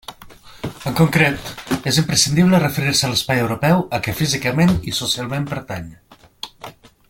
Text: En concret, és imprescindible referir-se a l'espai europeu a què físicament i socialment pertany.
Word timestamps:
En 0.91 0.95
concret, 0.99 1.51
és 1.91 1.99
imprescindible 2.03 2.61
referir-se 2.63 3.05
a 3.09 3.11
l'espai 3.11 3.43
europeu 3.43 3.85
a 3.99 4.01
què 4.07 4.17
físicament 4.23 4.75
i 4.93 4.97
socialment 5.03 5.47
pertany. 5.55 5.89